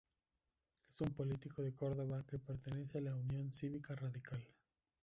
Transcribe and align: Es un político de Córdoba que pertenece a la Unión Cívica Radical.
Es 0.89 0.99
un 1.01 1.13
político 1.13 1.61
de 1.61 1.75
Córdoba 1.75 2.25
que 2.27 2.39
pertenece 2.39 2.97
a 2.97 3.01
la 3.01 3.15
Unión 3.15 3.53
Cívica 3.53 3.93
Radical. 3.93 4.41